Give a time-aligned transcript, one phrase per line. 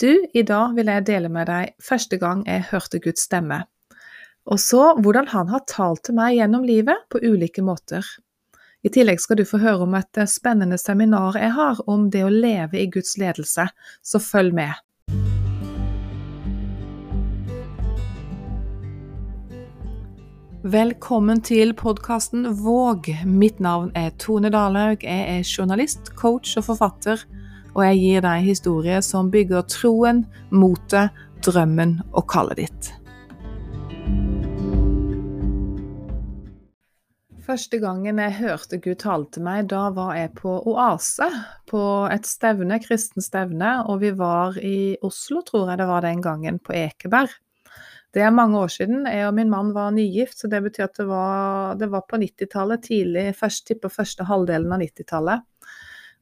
[0.00, 3.58] Du, i dag vil jeg dele med deg første gang jeg hørte Guds stemme.
[4.48, 8.06] Og så hvordan han har talt til meg gjennom livet på ulike måter.
[8.80, 12.30] I tillegg skal du få høre om et spennende seminar jeg har om det å
[12.32, 13.66] leve i Guds ledelse,
[14.00, 14.72] så følg med.
[20.64, 23.12] Velkommen til podkasten Våg.
[23.28, 25.04] Mitt navn er Tone Dalhaug.
[25.04, 27.28] Jeg er journalist, coach og forfatter
[27.74, 31.14] og jeg gir deg historier som bygger troen, motet,
[31.44, 32.90] drømmen og kallet ditt.
[37.50, 41.26] Første gangen jeg hørte Gud tale til meg, da var jeg på Oase,
[41.66, 41.82] på
[42.12, 46.60] et stevne, kristen stevne, og vi var i Oslo, tror jeg det var den gangen,
[46.62, 47.32] på Ekeberg.
[48.14, 49.02] Det er mange år siden.
[49.06, 52.18] Jeg og min mann var nygift, så det betyr at det var, det var på
[52.22, 55.49] 90-tallet, tidlig, først, tipper første halvdelen av 90-tallet.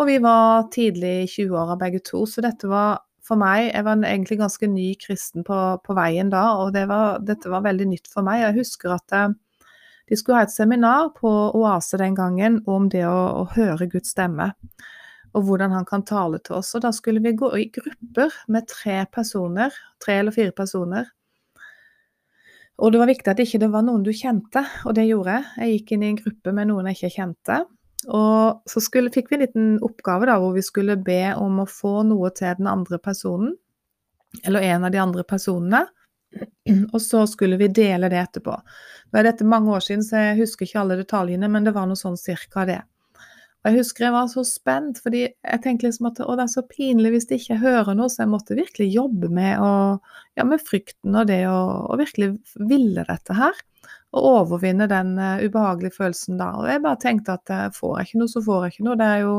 [0.00, 4.00] Og vi var tidlig i 20-åra begge to, så dette var for meg Jeg var
[4.02, 8.10] egentlig ganske ny kristen på, på veien da, og det var, dette var veldig nytt
[8.10, 8.40] for meg.
[8.42, 9.28] Jeg husker at eh,
[10.10, 14.10] de skulle ha et seminar på Oase den gangen om det å, å, høre Guds
[14.16, 14.50] stemme,
[15.32, 16.74] og hvordan han kan tale til oss.
[16.76, 21.06] Og da skulle vi gå i grupper med tre personer, tre eller fire personer.
[22.82, 25.46] Og det var viktig at ikke det var noen du kjente, og det gjorde jeg.
[25.62, 27.62] Jeg gikk inn i en gruppe med noen jeg ikke kjente.
[28.10, 31.68] Og så skulle, fikk vi en liten oppgave da, hvor vi skulle be om å
[31.70, 33.54] få noe til den andre personen,
[34.42, 35.84] eller en av de andre personene.
[36.94, 38.54] Og så skulle vi dele det etterpå.
[39.12, 41.86] Nå er dette mange år siden, så jeg husker ikke alle detaljene, men det var
[41.86, 42.80] noe sånn cirka det.
[43.62, 46.50] Og jeg husker jeg var så spent, fordi jeg tenkte liksom at å, det er
[46.50, 50.00] så pinlig hvis de ikke hører noe, så jeg måtte virkelig jobbe med, å,
[50.34, 53.60] ja, med frykten og det og virkelig ville dette her
[54.12, 56.50] å overvinne den uh, ubehagelige følelsen da.
[56.60, 58.98] Og jeg bare tenkte at uh, får jeg ikke noe, så får jeg ikke noe.
[59.00, 59.36] Det er jo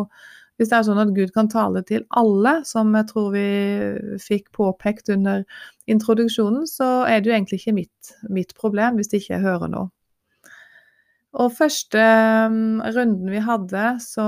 [0.62, 3.48] hvis det er sånn at Gud kan tale til alle, som jeg tror vi
[4.22, 5.42] fikk påpekt under
[5.90, 9.90] introduksjonen, så er det jo egentlig ikke mitt, mitt problem hvis de ikke hører noe.
[11.42, 11.98] Og første
[12.46, 14.26] um, runden vi hadde, så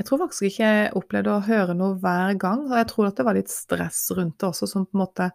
[0.00, 3.18] jeg tror faktisk ikke jeg opplevde å høre noe hver gang, og jeg tror at
[3.18, 5.26] det var litt stress rundt det også som på en måte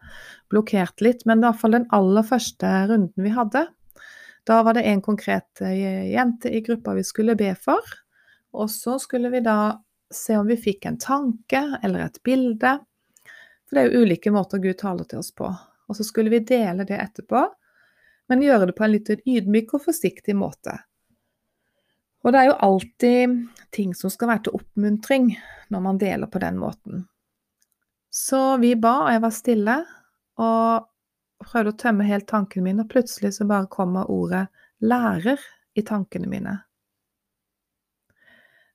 [0.49, 1.21] blokkerte litt.
[1.29, 3.61] Men i hvert fall den aller første runden vi hadde,
[4.49, 7.93] da var det en konkret eh, jente i gruppa vi skulle be for.
[8.57, 9.75] Og så skulle vi da
[10.09, 12.73] se om vi fikk en tanke eller et bilde.
[13.69, 15.45] For det er jo ulike måter Gud taler til oss på.
[15.85, 17.45] Og så skulle vi dele det etterpå,
[18.33, 20.79] men gjøre det på en litt ydmyk og forsiktig måte.
[22.25, 23.35] Og det er jo alltid
[23.75, 25.29] ting som skal være til oppmuntring
[25.69, 27.05] når man deler på den måten.
[28.09, 29.75] Så vi ba, og jeg var stille,
[30.41, 30.87] og
[31.45, 34.47] prøvde å tømme helt tankene mine, og plutselig så bare kommer ordet
[34.81, 35.43] 'lærer'
[35.75, 36.53] i tankene mine.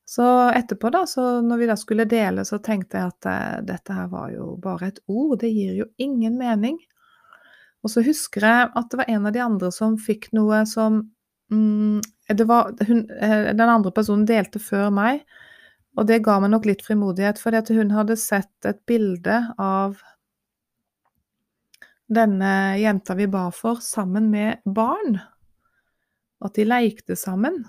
[0.04, 3.94] Så etterpå, da, så når vi da skulle dele, så tenkte jeg at uh, dette
[3.94, 6.80] her var jo bare et ord, det gir jo ingen mening.
[7.82, 11.00] Og så husker jeg at det var en av de andre som fikk noe som
[11.54, 12.02] mm,
[12.38, 15.24] var, hun, eh, Den andre personen delte før meg,
[15.98, 19.98] og det ga meg nok litt frimodighet, fordi hun hadde sett et bilde av
[22.10, 25.20] denne jenta vi ba for, sammen med barn.
[26.40, 27.60] At de lekte sammen.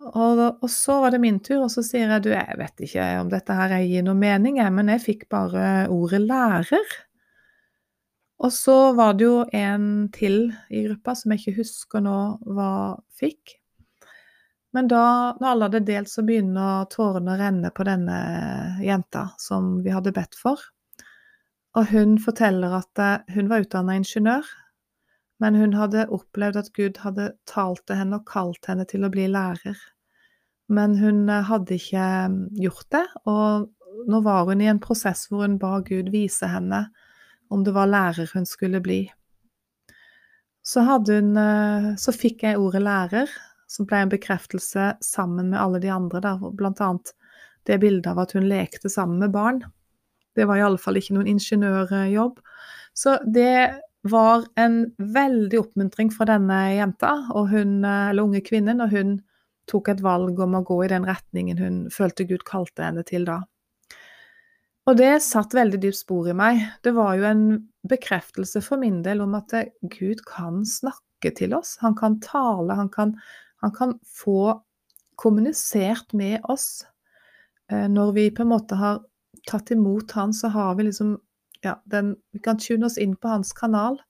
[0.00, 3.06] Og, og, så var det min tur, og så sier jeg du, jeg vet ikke
[3.20, 6.94] om dette her gir noe mening, men jeg fikk bare ordet lærer.
[8.40, 12.18] Og så var det jo en til i gruppa som jeg ikke husker nå
[12.48, 12.72] hva
[13.20, 13.58] fikk.
[14.72, 18.18] Men da, når alle hadde delt, så begynner tårene å renne på denne
[18.84, 20.62] jenta som vi hadde bedt for.
[21.78, 24.46] Og hun forteller at eh, hun var utdanna ingeniør,
[25.42, 29.12] men hun hadde opplevd at Gud hadde talt til henne og kalt henne til å
[29.12, 29.78] bli lærer.
[30.70, 35.26] Men hun eh, hadde ikke mm, gjort det, og nå var hun i en prosess
[35.28, 36.86] hvor hun ba Gud vise henne
[37.50, 39.02] om det var lærer hun skulle bli.
[40.62, 43.30] Så, hun, eh, så fikk jeg ordet lærer,
[43.70, 47.14] som ble en bekreftelse sammen med alle de andre, der, blant annet
[47.68, 49.62] det bildet av at hun lekte sammen med barn.
[50.36, 52.38] Det var i alle fall ikke noen ingeniørjobb.
[52.94, 58.94] Så det var en veldig oppmuntring fra denne jenta, hun, eh, eller unge kvinnen, og
[58.94, 59.18] hun
[59.70, 63.26] tok et valg om å gå i den retningen hun følte Gud kalte henne til
[63.28, 63.42] da.
[64.90, 66.64] Og det satt veldig dypt spor i meg.
[66.82, 67.44] Det var jo en
[67.86, 69.54] bekreftelse for min del om at
[69.86, 71.76] Gud kan snakke til oss.
[71.84, 73.14] Han kan tale, han kan,
[73.62, 74.56] han kan få
[75.20, 76.82] kommunisert med oss.
[77.70, 79.04] Eh, når vi på en måte har
[79.46, 81.18] tatt imot han, så har vi liksom
[81.62, 84.00] ja, den, Vi kan tune oss inn på hans kanal.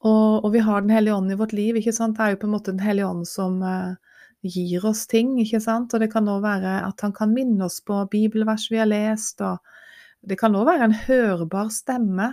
[0.00, 1.76] Og, og, vi har Den hellige ånd i vårt liv.
[1.76, 2.16] ikke sant?
[2.16, 3.98] Det er jo på en måte Den hellige ånd som, eh,
[4.42, 5.94] gir oss ting, ikke sant.
[5.94, 9.40] Og det kan òg være at han kan minne oss på bibelvers vi har lest,
[9.44, 9.60] og
[10.20, 12.32] det kan òg være en hørbar stemme.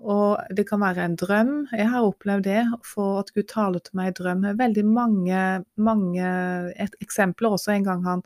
[0.00, 1.52] Og det kan være en drøm.
[1.76, 4.46] Jeg har opplevd det, for at Gud taler til meg i drøm.
[4.56, 5.42] Veldig mange,
[5.76, 6.30] mange
[7.04, 8.24] eksempler også en gang han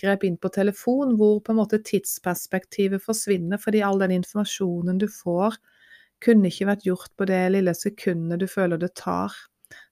[0.00, 5.06] grep inn på telefon, hvor på en måte tidsperspektivet forsvinner fordi all den informasjonen du
[5.12, 5.58] får,
[6.24, 9.34] kunne ikke vært gjort på det lille sekundet du føler det tar.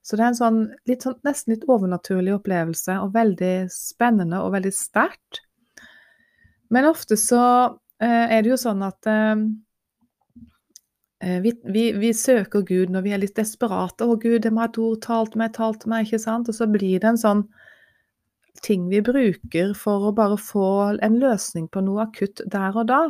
[0.03, 0.59] Så det er en sånn,
[0.89, 5.43] litt sånn nesten litt overnaturlig opplevelse, og veldig spennende og veldig sterkt.
[6.73, 7.43] Men ofte så
[8.01, 9.45] eh, er det jo sånn at eh,
[11.25, 14.05] eh vi, vi, vi, søker Gud når vi er litt desperate.
[14.05, 16.49] 'Å, Gud, det må ha et ord talt meg, talt meg', ikke sant?
[16.49, 17.47] Og så blir det en sånn
[18.63, 23.03] ting vi bruker for å bare få en løsning på noe akutt der og da.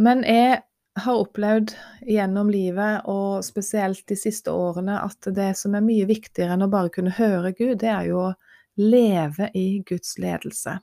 [0.00, 0.62] Men jeg
[0.96, 1.74] har opplevd
[2.06, 6.70] gjennom livet, og spesielt de siste årene, at det som er mye viktigere enn å
[6.70, 8.34] bare kunne høre Gud, det er jo å
[8.78, 10.78] leve i Guds ledelse.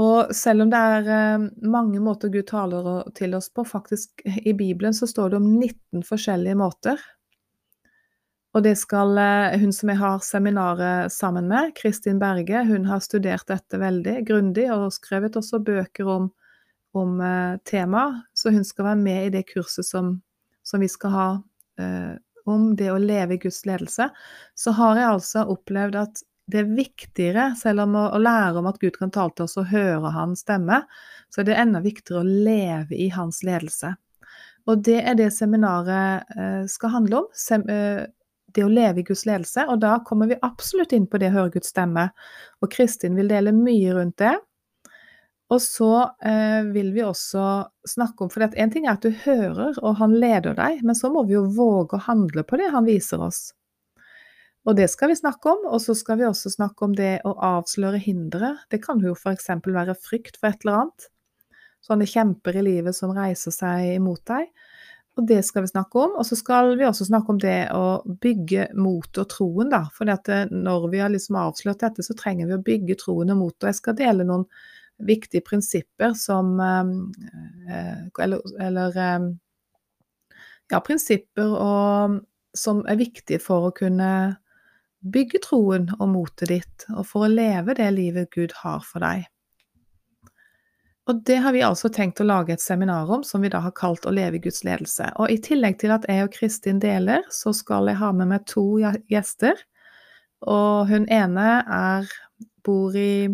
[0.00, 4.52] Og selv om det er eh, mange måter Gud taler til oss på, faktisk i
[4.56, 7.00] Bibelen så står det om 19 forskjellige måter.
[8.54, 13.02] Og det skal eh, hun som jeg har seminaret sammen med, Kristin Berge, hun har
[13.04, 16.30] studert dette veldig grundig og skrevet også bøker om
[16.96, 20.16] om eh, temaet, så hun skal være med i det kurset som,
[20.66, 21.28] som vi skal ha
[21.80, 22.16] eh,
[22.50, 24.08] om det å leve i Guds ledelse,
[24.54, 28.66] så har jeg altså opplevd at det er viktigere, selv om å, å lære om
[28.66, 30.80] at Gud kan tale til oss og høre hans stemme,
[31.30, 33.92] så er det enda viktigere å leve i hans ledelse.
[34.68, 37.28] Og det er det seminaret eh, skal handle om.
[37.36, 38.02] Sem, eh,
[38.50, 39.64] det å leve i Guds ledelse.
[39.70, 42.08] Og da kommer vi absolutt inn på det å høre Guds stemme.
[42.60, 44.34] Og Kristin vil dele mye rundt det.
[45.50, 45.92] Og så
[46.22, 47.44] eh, vil vi også
[47.88, 51.10] snakke om For en ting er at du hører, og han leder deg, men så
[51.10, 53.48] må vi jo våge å handle på det han viser oss.
[54.68, 55.64] Og det skal vi snakke om.
[55.72, 58.54] Og så skal vi også snakke om det å avsløre hindre.
[58.70, 59.48] Det kan jo f.eks.
[59.64, 61.08] være frykt for et eller annet.
[61.80, 64.50] Sånne kjemper i livet som reiser seg imot deg.
[65.18, 66.18] Og det skal vi snakke om.
[66.20, 69.86] Og så skal vi også snakke om det å bygge mot og troen, da.
[69.96, 73.40] For eh, når vi har liksom avslørt dette, så trenger vi å bygge troen og
[73.40, 73.72] motet.
[73.72, 74.46] Jeg skal dele noen
[75.06, 79.26] viktige prinsipper som eh, Eller, eller eh,
[80.70, 82.20] ja, prinsipper og,
[82.56, 84.12] som er viktige for å kunne
[85.00, 89.24] bygge troen og motet ditt, og for å leve det livet Gud har for deg.
[91.08, 93.74] Og det har vi altså tenkt å lage et seminar om, som vi da har
[93.74, 95.08] kalt Å leve i Guds ledelse.
[95.18, 98.44] Og i tillegg til at jeg og Kristin deler, så skal jeg ha med meg
[98.46, 98.78] to
[99.10, 99.58] gjester.
[100.46, 102.06] Og hun ene er,
[102.62, 103.26] bor i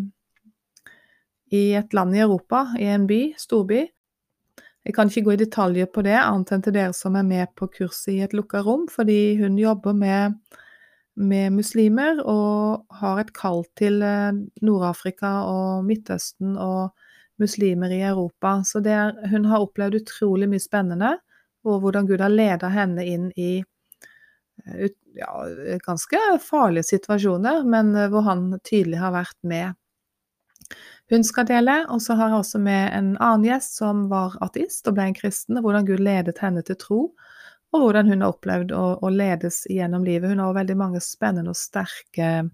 [1.55, 3.85] i et land i Europa, i en by, storby.
[4.87, 7.51] Jeg kan ikke gå i detaljer på det, annet enn til dere som er med
[7.59, 10.37] på kurset i et lukka rom, fordi hun jobber med,
[11.19, 14.31] med muslimer og har et kall til eh,
[14.63, 16.95] Nord-Afrika og Midtøsten og
[17.43, 18.61] muslimer i Europa.
[18.63, 21.17] Så er, hun har opplevd utrolig mye spennende,
[21.67, 25.33] og hvordan Gud har ledet henne inn i eh, ja,
[25.83, 29.75] ganske farlige situasjoner, men eh, hvor han tydelig har vært med
[31.11, 31.79] hun skal dele.
[31.93, 35.17] Og så har jeg også med en annen gjest som var ateist og ble en
[35.17, 37.01] kristen, og hvordan Gud ledet henne til tro.
[37.75, 40.31] Og hvordan hun har opplevd å, å ledes gjennom livet.
[40.33, 42.47] Hun har veldig mange spennende og sterke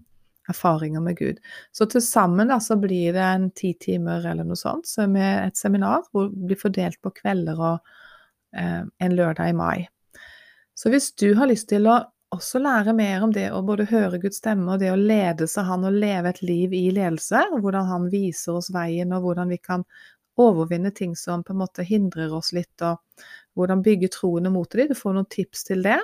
[0.49, 1.39] erfaringer med Gud.
[1.71, 5.47] Så til sammen da, så blir det en ti timer eller noe sånt så med
[5.47, 7.93] et seminar hvor det blir fordelt på kvelder og
[8.57, 9.85] eh, en lørdag i mai.
[10.75, 12.01] Så hvis du har lyst til å
[12.33, 15.67] også lære mer om det å både høre Guds stemme og det å lede seg
[15.69, 19.53] Han og leve et liv i ledelse, og hvordan Han viser oss veien, og hvordan
[19.53, 19.85] vi kan
[20.41, 22.97] overvinne ting som på en måte hindrer oss litt, og
[23.57, 24.95] hvordan bygge troen og motet ditt.
[24.95, 25.99] Du får noen tips til det,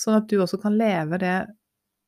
[0.00, 1.36] sånn at du også kan leve det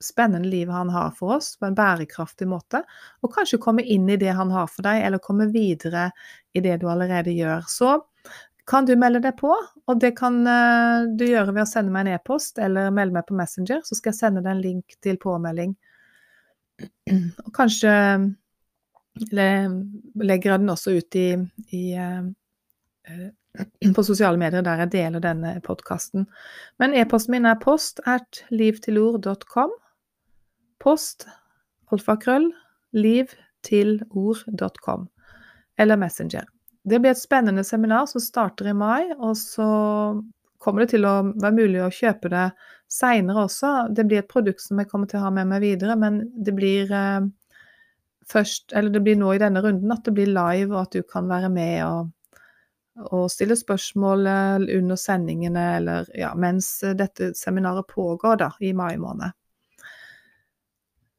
[0.02, 2.83] spennende livet han har for oss, på en bærekraftig måte,
[3.25, 6.11] og kanskje komme inn i det han har for deg, eller komme videre
[6.56, 7.64] i det du allerede gjør.
[7.68, 7.95] Så
[8.66, 9.52] kan du melde deg på,
[9.87, 13.26] og det kan eh, du gjøre ved å sende meg en e-post eller melde meg
[13.28, 15.76] på Messenger, så skal jeg sende deg en link til påmelding.
[17.44, 17.92] Og kanskje
[19.32, 21.28] legger jeg den også ut i,
[21.78, 22.25] i eh,
[23.96, 26.20] på sosiale medier der jeg deler denne podkasten.
[26.82, 29.70] Men e-posten min er post at livtilord.com.
[30.82, 31.18] Post
[31.94, 32.49] alfakrøll
[32.96, 35.00] livtilord.com.
[35.78, 36.55] Eller Messenger.
[36.87, 39.66] Det blir et spennende seminar som starter i mai, og så
[40.62, 42.45] kommer det til å være mulig å kjøpe det
[42.90, 43.73] seinere også.
[43.90, 46.55] Det blir et produkt som jeg kommer til å ha med meg videre, men det
[46.55, 47.26] blir eh,
[48.31, 51.02] først, eller det blir nå i denne runden at det blir live, og at du
[51.02, 52.12] kan være med og,
[53.11, 58.95] og stille spørsmål eh, under sendingene eller ja, mens dette seminaret pågår da, i mai
[59.02, 59.35] måned.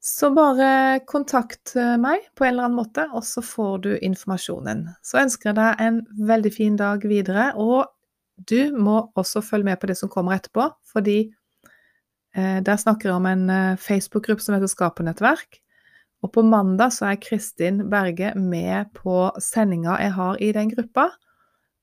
[0.08, 4.86] Så bare kontakt meg på en eller annen måte, og så får du informasjonen.
[5.04, 5.98] Så ønsker jeg deg en
[6.30, 7.90] veldig fin dag videre, og
[8.38, 11.18] du må også følge med på det som kommer etterpå, fordi
[12.38, 15.60] eh, der snakker jeg om en eh, Facebook-gruppe som heter Skapernettverk.
[16.24, 21.10] Og på mandag så er Kristin Berge med på sendinga jeg har i den gruppa.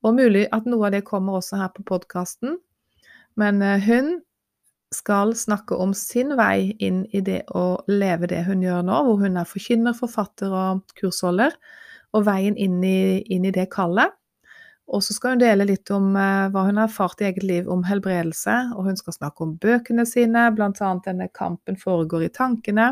[0.01, 2.57] Og mulig at noe av det kommer også her på podkasten.
[3.37, 4.15] Men eh, hun
[4.95, 9.19] skal snakke om sin vei inn i det å leve det hun gjør nå, hvor
[9.21, 11.55] hun er forkynner, forfatter og kursholder,
[12.15, 14.15] og veien inn i, inn i det kallet.
[14.85, 17.69] Og så skal hun dele litt om eh, hva hun har erfart i eget liv
[17.71, 20.91] om helbredelse, og hun skal snakke om bøkene sine, bl.a.
[21.05, 22.91] denne kampen foregår i tankene.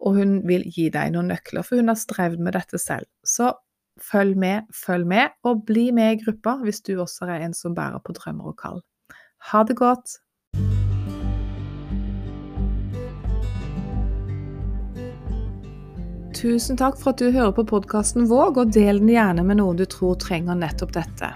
[0.00, 3.06] Og hun vil gi deg noen nøkler, for hun har strevd med dette selv.
[3.22, 3.52] Så
[4.00, 7.76] følg med, følg med, og bli med i gruppa hvis du også er en som
[7.76, 8.82] bærer på drømmer og kall.
[9.52, 10.18] Ha det godt!
[16.40, 19.76] Tusen takk for at du hører på podkasten Våg, og del den gjerne med noen
[19.76, 21.28] du tror trenger nettopp dette.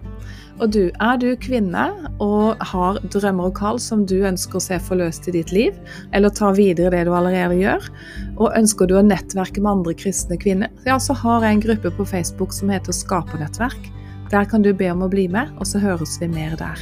[0.62, 1.82] Og du, er du kvinne
[2.24, 5.76] og har drømmer og kall som du ønsker å se forløst i ditt liv,
[6.16, 7.92] eller ta videre det du allerede gjør,
[8.38, 11.92] og ønsker du å nettverke med andre kristne kvinner, ja, så har jeg en gruppe
[11.98, 13.92] på Facebook som heter Skapernettverk.
[14.32, 16.80] Der kan du be om å bli med, og så høres vi mer der.